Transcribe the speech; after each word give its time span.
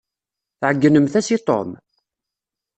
Tɛegnemt-as 0.59 1.27
i 1.35 1.37
Tom? 1.47 1.69